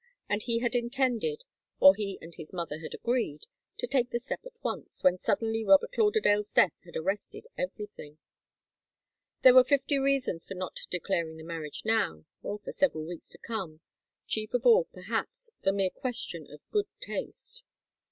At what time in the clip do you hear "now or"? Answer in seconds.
11.85-12.57